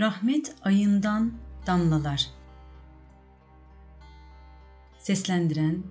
Rahmet 0.00 0.54
ayından 0.62 1.32
damlalar. 1.66 2.26
Seslendiren 4.98 5.82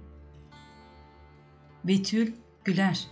Betül 1.83 2.33
Güler 2.63 3.07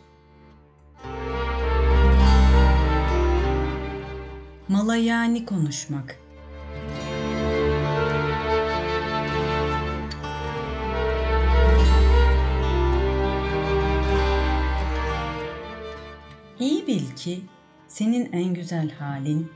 Malayani 4.68 5.46
konuşmak 5.46 6.20
İyi 16.60 16.88
bil 16.88 17.16
ki 17.16 17.42
senin 17.88 18.32
en 18.32 18.54
güzel 18.54 18.92
halin, 18.92 19.52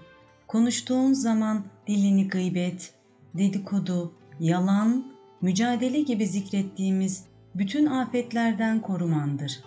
konuştuğun 0.52 1.14
zaman 1.14 1.64
dilini 1.88 2.28
gıybet, 2.28 2.94
dedikodu, 3.34 4.14
yalan, 4.40 5.06
mücadele 5.42 6.02
gibi 6.02 6.28
zikrettiğimiz 6.28 7.24
bütün 7.56 7.86
afetlerden 7.86 8.82
korumandır. 8.82 9.60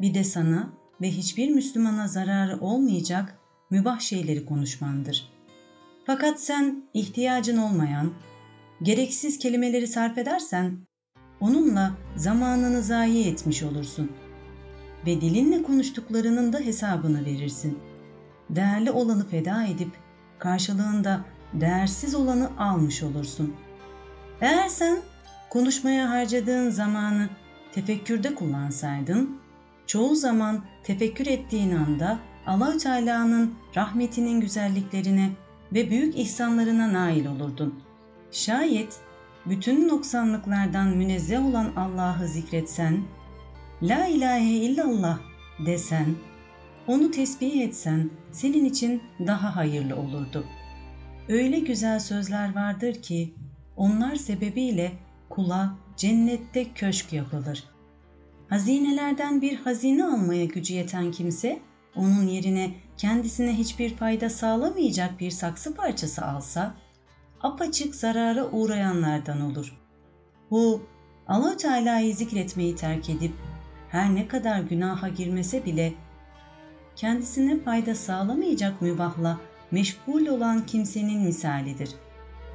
Bir 0.00 0.14
de 0.14 0.24
sana 0.24 0.72
ve 1.00 1.10
hiçbir 1.10 1.50
Müslümana 1.50 2.08
zararı 2.08 2.60
olmayacak 2.60 3.38
mübah 3.70 4.00
şeyleri 4.00 4.46
konuşmandır. 4.46 5.28
Fakat 6.06 6.40
sen 6.40 6.82
ihtiyacın 6.94 7.56
olmayan, 7.56 8.12
gereksiz 8.82 9.38
kelimeleri 9.38 9.86
sarf 9.86 10.18
edersen, 10.18 10.78
onunla 11.40 11.92
zamanını 12.16 12.82
zayi 12.82 13.26
etmiş 13.26 13.62
olursun.'' 13.62 14.12
ve 15.06 15.20
dilinle 15.20 15.62
konuştuklarının 15.62 16.52
da 16.52 16.58
hesabını 16.58 17.24
verirsin. 17.24 17.78
Değerli 18.50 18.90
olanı 18.90 19.28
feda 19.28 19.64
edip 19.64 19.90
karşılığında 20.42 21.20
değersiz 21.52 22.14
olanı 22.14 22.50
almış 22.58 23.02
olursun. 23.02 23.54
Eğer 24.40 24.68
sen 24.68 24.98
konuşmaya 25.50 26.10
harcadığın 26.10 26.70
zamanı 26.70 27.28
tefekkürde 27.72 28.34
kullansaydın, 28.34 29.38
çoğu 29.86 30.14
zaman 30.14 30.64
tefekkür 30.84 31.26
ettiğin 31.26 31.76
anda 31.76 32.18
Allahü 32.46 32.78
Teala'nın 32.78 33.54
rahmetinin 33.76 34.40
güzelliklerine 34.40 35.30
ve 35.72 35.90
büyük 35.90 36.18
ihsanlarına 36.18 36.92
nail 36.92 37.26
olurdun. 37.26 37.80
Şayet 38.30 39.00
bütün 39.46 39.88
noksanlıklardan 39.88 40.88
münezzeh 40.88 41.46
olan 41.46 41.72
Allah'ı 41.76 42.28
zikretsen 42.28 43.02
La 43.82 44.06
ilahe 44.06 44.50
illallah 44.50 45.18
desen, 45.66 46.06
onu 46.86 47.10
tesbih 47.10 47.60
etsen 47.60 48.10
senin 48.32 48.64
için 48.64 49.02
daha 49.26 49.56
hayırlı 49.56 49.96
olurdu. 49.96 50.44
Öyle 51.28 51.58
güzel 51.58 52.00
sözler 52.00 52.54
vardır 52.54 52.94
ki 52.94 53.34
onlar 53.76 54.16
sebebiyle 54.16 54.92
kula 55.28 55.74
cennette 55.96 56.72
köşk 56.72 57.12
yapılır. 57.12 57.64
Hazinelerden 58.48 59.42
bir 59.42 59.56
hazine 59.56 60.04
almaya 60.04 60.44
gücü 60.44 60.74
yeten 60.74 61.10
kimse 61.10 61.60
onun 61.96 62.26
yerine 62.26 62.74
kendisine 62.96 63.58
hiçbir 63.58 63.96
fayda 63.96 64.30
sağlamayacak 64.30 65.20
bir 65.20 65.30
saksı 65.30 65.74
parçası 65.74 66.24
alsa 66.24 66.74
apaçık 67.40 67.94
zarara 67.94 68.50
uğrayanlardan 68.50 69.40
olur. 69.40 69.78
Bu 70.50 70.82
Allah 71.28 71.56
Teala'yı 71.56 72.14
zikretmeyi 72.14 72.76
terk 72.76 73.10
edip 73.10 73.32
her 73.88 74.14
ne 74.14 74.28
kadar 74.28 74.60
günaha 74.60 75.16
girmese 75.16 75.64
bile 75.64 75.94
kendisine 76.96 77.60
fayda 77.60 77.94
sağlamayacak 77.94 78.82
mübahla 78.82 79.40
meşgul 79.70 80.26
olan 80.26 80.66
kimsenin 80.66 81.20
misalidir. 81.22 81.90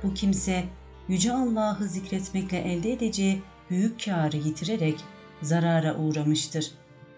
Bu 0.03 0.13
kimse 0.13 0.63
Yüce 1.07 1.33
Allah'ı 1.33 1.87
zikretmekle 1.87 2.57
elde 2.57 2.93
edeceği 2.93 3.41
büyük 3.69 4.05
kârı 4.05 4.37
yitirerek 4.37 4.99
zarara 5.41 5.97
uğramıştır. 5.97 6.71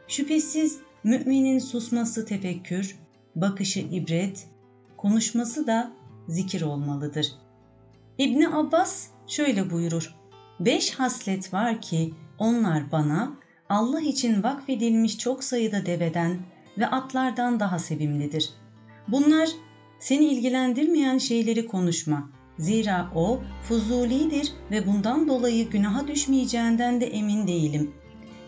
Şüphesiz 0.08 0.80
müminin 1.04 1.60
susması 1.60 2.26
tefekkür, 2.26 2.96
bakışı 3.36 3.80
ibret, 3.80 4.48
konuşması 4.98 5.68
da 5.68 5.92
zikir 6.28 6.62
olmalıdır. 6.62 7.32
İbni 8.18 8.50
Abbas 8.50 9.08
şöyle 9.28 9.72
buyurur. 9.72 10.16
Beş 10.60 10.92
haslet 10.92 11.54
var 11.54 11.82
ki 11.82 12.14
onlar 12.38 12.92
bana 12.92 13.34
Allah 13.70 14.02
için 14.02 14.44
vakfedilmiş 14.44 15.18
çok 15.18 15.44
sayıda 15.44 15.86
deveden 15.86 16.38
ve 16.80 16.88
atlardan 16.88 17.60
daha 17.60 17.80
sevimlidir. 17.80 18.50
Bunlar 19.08 19.50
seni 20.00 20.26
ilgilendirmeyen 20.26 21.18
şeyleri 21.18 21.68
konuşma. 21.68 22.30
Zira 22.58 23.12
o 23.16 23.42
fuzulidir 23.64 24.54
ve 24.72 24.88
bundan 24.88 25.28
dolayı 25.28 25.70
günaha 25.70 26.08
düşmeyeceğinden 26.08 27.02
de 27.02 27.06
emin 27.08 27.48
değilim. 27.48 27.92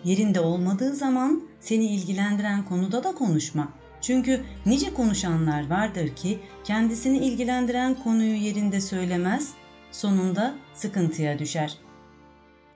Yerinde 0.04 0.40
olmadığı 0.40 0.96
zaman 0.96 1.44
seni 1.60 1.86
ilgilendiren 1.86 2.66
konuda 2.66 3.04
da 3.04 3.12
konuşma. 3.12 3.74
Çünkü 4.02 4.44
nice 4.66 4.94
konuşanlar 4.94 5.70
vardır 5.70 6.16
ki 6.16 6.40
kendisini 6.64 7.18
ilgilendiren 7.18 7.96
konuyu 8.04 8.36
yerinde 8.36 8.82
söylemez, 8.82 9.54
sonunda 9.92 10.56
sıkıntıya 10.74 11.40
düşer.'' 11.40 11.92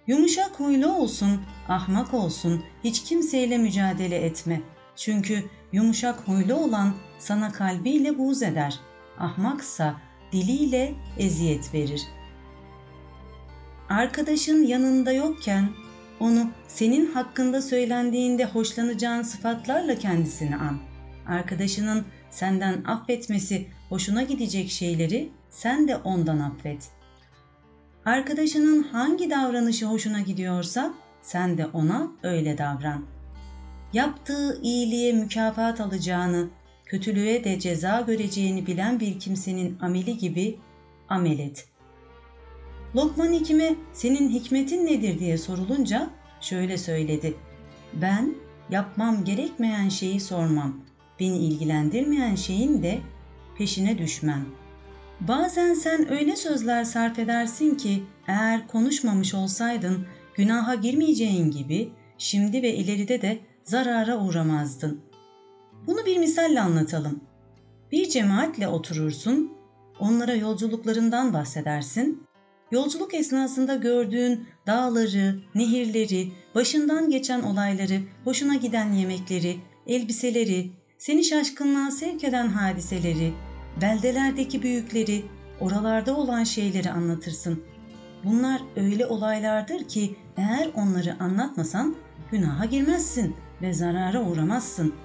Yumuşak 0.07 0.59
huylu 0.59 0.93
olsun, 0.93 1.41
ahmak 1.69 2.13
olsun, 2.13 2.63
hiç 2.83 3.03
kimseyle 3.03 3.57
mücadele 3.57 4.15
etme. 4.15 4.61
Çünkü 4.95 5.43
yumuşak 5.71 6.19
huylu 6.19 6.55
olan 6.55 6.93
sana 7.19 7.51
kalbiyle 7.51 8.17
buğz 8.17 8.43
eder. 8.43 8.79
Ahmaksa 9.19 9.95
diliyle 10.31 10.93
eziyet 11.17 11.73
verir. 11.73 12.01
Arkadaşın 13.89 14.63
yanında 14.63 15.11
yokken 15.11 15.69
onu 16.19 16.49
senin 16.67 17.13
hakkında 17.13 17.61
söylendiğinde 17.61 18.45
hoşlanacağın 18.45 19.21
sıfatlarla 19.21 19.95
kendisini 19.95 20.55
an. 20.55 20.79
Arkadaşının 21.27 22.05
senden 22.29 22.83
affetmesi 22.83 23.67
hoşuna 23.89 24.23
gidecek 24.23 24.69
şeyleri 24.69 25.29
sen 25.49 25.87
de 25.87 25.97
ondan 25.97 26.39
affet. 26.39 26.89
Arkadaşının 28.05 28.83
hangi 28.83 29.29
davranışı 29.29 29.85
hoşuna 29.85 30.21
gidiyorsa 30.21 30.93
sen 31.21 31.57
de 31.57 31.65
ona 31.65 32.11
öyle 32.23 32.57
davran. 32.57 33.14
Yaptığı 33.95 34.59
iyiliğe 34.63 35.13
mükafat 35.13 35.81
alacağını, 35.81 36.49
kötülüğe 36.85 37.43
de 37.43 37.59
ceza 37.59 38.01
göreceğini 38.01 38.67
bilen 38.67 38.99
bir 38.99 39.19
kimsenin 39.19 39.79
ameli 39.79 40.17
gibi 40.17 40.59
amel 41.09 41.39
et. 41.39 41.67
Lokman 42.95 43.33
Hikim'e 43.33 43.75
senin 43.93 44.29
hikmetin 44.29 44.85
nedir 44.85 45.19
diye 45.19 45.37
sorulunca 45.37 46.09
şöyle 46.41 46.77
söyledi. 46.77 47.33
Ben 47.93 48.35
yapmam 48.69 49.23
gerekmeyen 49.23 49.89
şeyi 49.89 50.19
sormam. 50.19 50.81
Beni 51.19 51.37
ilgilendirmeyen 51.37 52.35
şeyin 52.35 52.83
de 52.83 52.99
peşine 53.57 53.97
düşmem.'' 53.97 54.65
Bazen 55.19 55.73
sen 55.73 56.11
öyle 56.11 56.35
sözler 56.35 56.83
sarf 56.83 57.19
edersin 57.19 57.75
ki 57.75 58.03
eğer 58.27 58.67
konuşmamış 58.67 59.33
olsaydın 59.33 60.05
günaha 60.35 60.81
girmeyeceğin 60.81 61.51
gibi 61.51 61.89
şimdi 62.17 62.61
ve 62.61 62.73
ileride 62.73 63.21
de 63.21 63.39
zarara 63.65 64.17
uğramazdın. 64.17 65.01
Bunu 65.87 66.05
bir 66.05 66.17
misalle 66.17 66.61
anlatalım. 66.61 67.19
Bir 67.91 68.09
cemaatle 68.09 68.67
oturursun, 68.67 69.53
onlara 69.99 70.33
yolculuklarından 70.33 71.33
bahsedersin. 71.33 72.23
Yolculuk 72.71 73.13
esnasında 73.13 73.75
gördüğün 73.75 74.47
dağları, 74.67 75.39
nehirleri, 75.55 76.31
başından 76.55 77.09
geçen 77.09 77.41
olayları, 77.41 78.01
hoşuna 78.23 78.55
giden 78.55 78.93
yemekleri, 78.93 79.57
elbiseleri, 79.87 80.71
seni 80.97 81.23
şaşkınlığa 81.23 81.91
sevk 81.91 82.23
eden 82.23 82.47
hadiseleri, 82.47 83.33
beldelerdeki 83.81 84.63
büyükleri, 84.63 85.25
oralarda 85.59 86.17
olan 86.17 86.43
şeyleri 86.43 86.91
anlatırsın. 86.91 87.63
Bunlar 88.23 88.61
öyle 88.75 89.05
olaylardır 89.05 89.87
ki 89.87 90.15
eğer 90.37 90.69
onları 90.75 91.15
anlatmasan 91.19 91.95
günaha 92.31 92.69
girmezsin 92.71 93.35
ve 93.65 93.73
zarara 93.73 94.21
uğramazsın. 94.21 94.95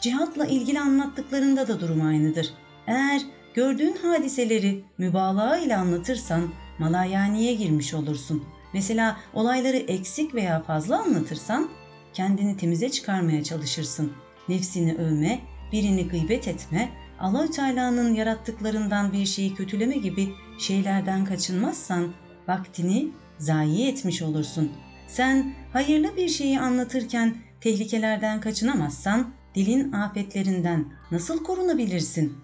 Cihatla 0.00 0.46
ilgili 0.46 0.80
anlattıklarında 0.80 1.68
da 1.68 1.80
durum 1.80 2.06
aynıdır. 2.06 2.54
Eğer 2.86 3.22
gördüğün 3.54 3.96
hadiseleri 4.02 4.84
mübalağa 4.98 5.58
ile 5.58 5.76
anlatırsan 5.76 6.48
malayaniye 6.78 7.54
girmiş 7.54 7.94
olursun. 7.94 8.44
Mesela 8.72 9.16
olayları 9.34 9.76
eksik 9.76 10.34
veya 10.34 10.62
fazla 10.62 10.98
anlatırsan 10.98 11.68
kendini 12.12 12.56
temize 12.56 12.90
çıkarmaya 12.90 13.44
çalışırsın. 13.44 14.12
Nefsini 14.48 14.94
övme, 14.94 15.40
birini 15.72 16.08
gıybet 16.08 16.48
etme, 16.48 16.88
Allahü 17.20 17.50
Teala'nın 17.50 18.14
yarattıklarından 18.14 19.12
bir 19.12 19.26
şeyi 19.26 19.54
kötüleme 19.54 19.96
gibi 19.96 20.28
şeylerden 20.58 21.24
kaçınmazsan 21.24 22.12
vaktini 22.48 23.08
zayi 23.38 23.88
etmiş 23.88 24.22
olursun. 24.22 24.72
Sen 25.06 25.54
hayırlı 25.72 26.16
bir 26.16 26.28
şeyi 26.28 26.60
anlatırken 26.60 27.36
tehlikelerden 27.60 28.40
kaçınamazsan 28.40 29.30
dilin 29.54 29.92
afetlerinden 29.92 30.86
nasıl 31.10 31.42
korunabilirsin? 31.42 32.38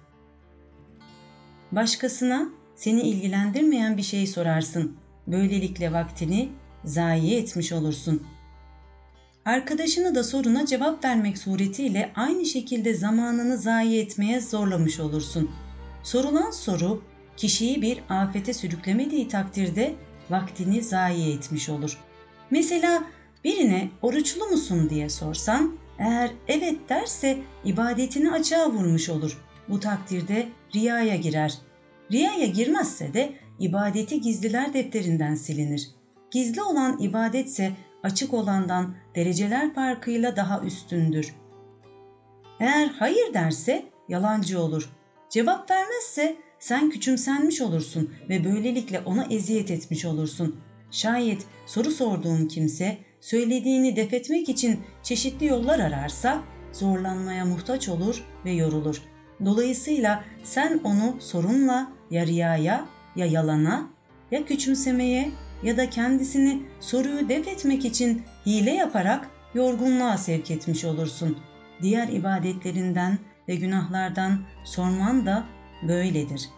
Başkasına 1.73 2.49
seni 2.76 3.00
ilgilendirmeyen 3.00 3.97
bir 3.97 4.03
şey 4.03 4.26
sorarsın. 4.26 4.97
Böylelikle 5.26 5.93
vaktini 5.93 6.49
zayi 6.85 7.35
etmiş 7.35 7.73
olursun. 7.73 8.23
Arkadaşını 9.44 10.14
da 10.14 10.25
soruna 10.25 10.67
cevap 10.67 11.05
vermek 11.05 11.38
suretiyle 11.38 12.12
aynı 12.17 12.47
şekilde 12.47 12.94
zamanını 12.94 13.58
zayi 13.58 14.00
etmeye 14.00 14.41
zorlamış 14.41 15.00
olursun. 15.00 15.50
Sorulan 16.03 16.50
soru 16.50 17.03
kişiyi 17.37 17.82
bir 17.82 18.03
afete 18.08 18.53
sürüklemediği 18.53 19.29
takdirde 19.29 19.94
vaktini 20.31 20.82
zayi 20.82 21.35
etmiş 21.35 21.69
olur. 21.69 21.99
Mesela 22.50 23.05
birine 23.44 23.91
oruçlu 24.03 24.47
musun 24.47 24.91
diye 24.91 25.09
sorsan 25.09 25.77
eğer 25.99 26.31
evet 26.49 26.89
derse 26.89 27.39
ibadetini 27.65 28.31
açığa 28.31 28.71
vurmuş 28.71 29.09
olur. 29.09 29.39
Bu 29.69 29.81
takdirde 29.81 30.49
riyaya 30.75 31.17
girer. 31.17 31.59
Riyaya 32.12 32.47
girmezse 32.47 33.15
de 33.15 33.33
ibadeti 33.59 34.21
gizliler 34.21 34.75
defterinden 34.75 35.35
silinir. 35.35 35.91
Gizli 36.31 36.62
olan 36.62 36.99
ibadetse 37.00 37.73
açık 38.03 38.35
olandan 38.35 38.94
dereceler 39.15 39.75
farkıyla 39.75 40.37
daha 40.37 40.61
üstündür. 40.61 41.35
Eğer 42.61 42.87
hayır 42.87 43.35
derse 43.35 43.85
yalancı 44.09 44.61
olur. 44.61 44.91
Cevap 45.31 45.71
vermezse 45.71 46.37
sen 46.59 46.91
küçümsenmiş 46.91 47.61
olursun 47.61 48.15
ve 48.29 48.44
böylelikle 48.44 49.00
ona 49.00 49.25
eziyet 49.25 49.71
etmiş 49.71 50.05
olursun. 50.05 50.56
Şayet 50.91 51.47
soru 51.67 51.91
sorduğum 51.91 52.49
kimse 52.49 52.99
söylediğini 53.23 53.97
defetmek 53.97 54.49
için 54.49 54.81
çeşitli 55.03 55.47
yollar 55.47 55.79
ararsa 55.79 56.43
zorlanmaya 56.73 57.45
muhtaç 57.45 57.89
olur 57.89 58.25
ve 58.45 58.51
yorulur. 58.51 59.03
Dolayısıyla 59.45 60.25
sen 60.43 60.81
onu 60.85 61.17
sorunla 61.21 61.93
ya 62.11 62.27
riyaya 62.27 62.87
ya 63.17 63.27
yalana 63.27 63.91
ya 64.31 64.45
küçümsemeye 64.45 65.31
ya 65.63 65.77
da 65.77 65.91
kendisini 65.91 66.63
soruyu 66.81 67.29
def 67.29 67.49
etmek 67.49 67.85
için 67.85 68.23
hile 68.47 68.71
yaparak 68.71 69.29
yorgunluğa 69.55 70.17
sevk 70.17 70.51
etmiş 70.51 70.85
olursun. 70.85 71.39
Diğer 71.83 72.09
ibadetlerinden 72.09 73.19
ve 73.49 73.55
günahlardan 73.55 74.41
sorman 74.65 75.27
da 75.27 75.45
böyledir. 75.89 76.49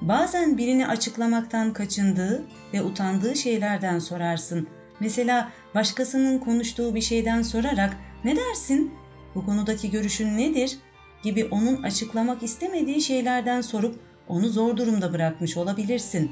Bazen 0.00 0.58
birini 0.58 0.86
açıklamaktan 0.86 1.72
kaçındığı 1.72 2.44
ve 2.74 2.82
utandığı 2.82 3.36
şeylerden 3.36 3.98
sorarsın. 3.98 4.68
Mesela 5.00 5.52
başkasının 5.74 6.38
konuştuğu 6.38 6.94
bir 6.94 7.00
şeyden 7.00 7.42
sorarak 7.42 7.96
ne 8.24 8.36
dersin? 8.36 8.94
Bu 9.34 9.46
konudaki 9.46 9.90
görüşün 9.90 10.38
nedir? 10.38 10.78
gibi 11.22 11.44
onun 11.50 11.82
açıklamak 11.82 12.42
istemediği 12.42 13.00
şeylerden 13.00 13.60
sorup 13.60 14.00
onu 14.28 14.48
zor 14.48 14.76
durumda 14.76 15.12
bırakmış 15.12 15.56
olabilirsin. 15.56 16.30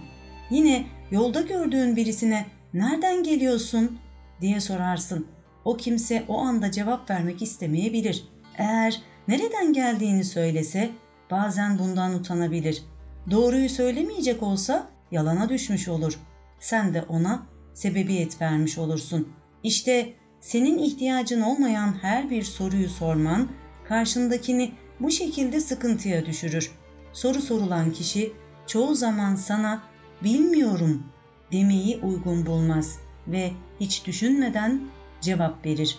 Yine 0.51 0.87
yolda 1.11 1.41
gördüğün 1.41 1.97
birisine 1.97 2.47
nereden 2.75 3.23
geliyorsun 3.23 3.99
diye 4.41 4.61
sorarsın. 4.61 5.27
O 5.65 5.77
kimse 5.77 6.25
o 6.29 6.39
anda 6.39 6.71
cevap 6.71 7.11
vermek 7.11 7.43
istemeyebilir. 7.43 8.25
Eğer 8.59 9.03
nereden 9.29 9.73
geldiğini 9.73 10.25
söylese 10.25 10.91
bazen 11.31 11.79
bundan 11.79 12.15
utanabilir. 12.15 12.83
Doğruyu 13.31 13.69
söylemeyecek 13.69 14.43
olsa 14.43 14.89
yalana 15.11 15.49
düşmüş 15.49 15.89
olur. 15.89 16.19
Sen 16.61 16.95
de 16.95 17.03
ona 17.03 17.47
sebebiyet 17.79 18.41
vermiş 18.41 18.79
olursun. 18.79 19.29
İşte 19.63 20.13
senin 20.41 20.79
ihtiyacın 20.79 21.41
olmayan 21.41 21.95
her 22.03 22.31
bir 22.31 22.43
soruyu 22.43 22.89
sorman 22.89 23.49
karşındakini 23.89 24.73
bu 25.01 25.11
şekilde 25.11 25.61
sıkıntıya 25.61 26.27
düşürür. 26.27 26.71
Soru 27.13 27.43
sorulan 27.43 27.93
kişi 27.93 28.33
çoğu 28.67 28.95
zaman 28.95 29.35
sana 29.35 29.83
bilmiyorum 30.25 31.03
demeyi 31.53 31.99
uygun 31.99 32.47
bulmaz 32.47 32.99
ve 33.27 33.51
hiç 33.81 34.07
düşünmeden 34.07 34.81
cevap 35.21 35.67
verir. 35.67 35.99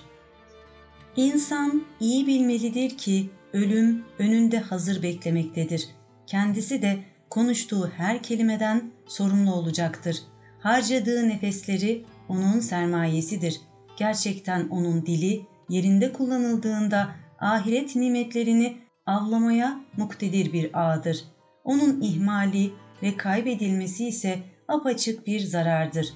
İnsan 1.16 1.84
iyi 2.00 2.28
bilmelidir 2.28 2.98
ki 2.98 3.30
ölüm 3.54 4.06
önünde 4.20 4.60
hazır 4.60 5.04
beklemektedir. 5.04 5.88
Kendisi 6.28 6.82
de 6.82 7.00
konuştuğu 7.30 7.92
her 7.98 8.24
kelimeden 8.24 8.92
sorumlu 9.08 9.54
olacaktır. 9.54 10.24
Harcadığı 10.60 11.30
nefesleri 11.30 12.06
onun 12.30 12.60
sermayesidir. 12.60 13.62
Gerçekten 13.98 14.68
onun 14.68 15.06
dili 15.06 15.42
yerinde 15.70 16.14
kullanıldığında 16.14 17.10
ahiret 17.40 17.96
nimetlerini 17.96 18.78
avlamaya 19.06 19.80
muktedir 19.98 20.54
bir 20.54 20.70
ağdır. 20.74 21.24
Onun 21.64 22.02
ihmali 22.02 22.72
ve 23.04 23.18
kaybedilmesi 23.18 24.08
ise 24.08 24.40
apaçık 24.68 25.28
bir 25.28 25.40
zarardır. 25.40 26.14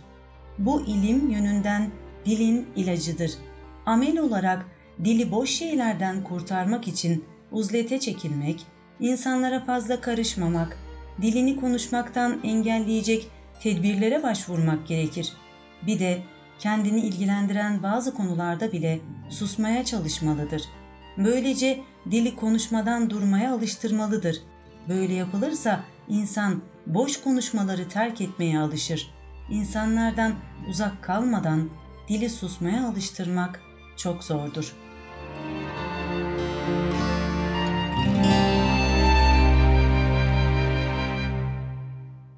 Bu 0.57 0.81
ilim 0.81 1.29
yönünden 1.29 1.89
dilin 2.25 2.67
ilacıdır. 2.75 3.31
Amel 3.85 4.17
olarak 4.19 4.65
dili 5.05 5.31
boş 5.31 5.49
şeylerden 5.49 6.23
kurtarmak 6.23 6.87
için 6.87 7.25
uzlete 7.51 7.99
çekilmek, 7.99 8.65
insanlara 8.99 9.65
fazla 9.65 10.01
karışmamak, 10.01 10.77
dilini 11.21 11.55
konuşmaktan 11.55 12.39
engelleyecek 12.43 13.27
tedbirlere 13.61 14.23
başvurmak 14.23 14.87
gerekir. 14.87 15.33
Bir 15.87 15.99
de 15.99 16.21
kendini 16.59 16.99
ilgilendiren 16.99 17.83
bazı 17.83 18.13
konularda 18.13 18.71
bile 18.71 18.99
susmaya 19.29 19.85
çalışmalıdır. 19.85 20.63
Böylece 21.17 21.81
dili 22.11 22.35
konuşmadan 22.35 23.09
durmaya 23.09 23.53
alıştırmalıdır. 23.53 24.41
Böyle 24.89 25.13
yapılırsa 25.13 25.83
insan 26.09 26.61
boş 26.87 27.21
konuşmaları 27.21 27.89
terk 27.89 28.21
etmeye 28.21 28.59
alışır. 28.59 29.13
İnsanlardan 29.49 30.33
uzak 30.69 31.03
kalmadan 31.03 31.69
dili 32.09 32.29
susmaya 32.29 32.87
alıştırmak 32.87 33.61
çok 33.97 34.23
zordur.'' 34.23 34.92